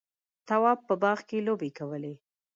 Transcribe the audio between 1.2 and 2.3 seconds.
کې لوبې کولې.